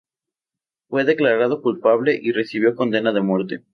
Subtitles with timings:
[0.89, 3.63] Fue declarado culpable y recibió condena de muerte.